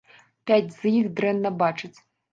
Пяць 0.51 0.71
з 0.77 0.93
іх 1.01 1.11
дрэнна 1.19 1.49
бачаць. 1.63 1.95